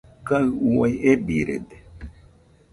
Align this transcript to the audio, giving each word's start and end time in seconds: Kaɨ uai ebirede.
Kaɨ 0.27 0.45
uai 0.71 0.93
ebirede. 1.11 1.77